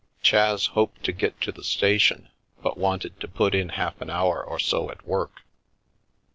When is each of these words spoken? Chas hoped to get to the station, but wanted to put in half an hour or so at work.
Chas 0.23 0.65
hoped 0.65 1.03
to 1.03 1.11
get 1.11 1.39
to 1.41 1.51
the 1.51 1.63
station, 1.63 2.29
but 2.63 2.75
wanted 2.75 3.19
to 3.19 3.27
put 3.27 3.53
in 3.53 3.69
half 3.69 4.01
an 4.01 4.09
hour 4.09 4.43
or 4.43 4.57
so 4.57 4.89
at 4.89 5.05
work. 5.05 5.43